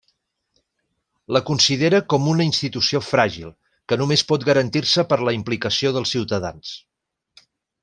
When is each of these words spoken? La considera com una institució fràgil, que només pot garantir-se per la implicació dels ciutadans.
La 1.35 1.41
considera 1.49 1.99
com 2.13 2.25
una 2.31 2.47
institució 2.49 3.03
fràgil, 3.09 3.53
que 3.93 3.99
només 4.03 4.25
pot 4.33 4.47
garantir-se 4.49 5.07
per 5.13 5.21
la 5.29 5.37
implicació 5.41 5.93
dels 5.99 6.17
ciutadans. 6.17 6.75